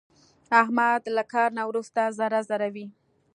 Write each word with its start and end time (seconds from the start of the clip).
احمد 0.61 1.01
له 1.15 1.23
کار 1.33 1.49
نه 1.57 1.63
ورسته 1.69 2.01
ذره 2.17 2.39
ذره 2.49 2.67
وي. 2.75 2.85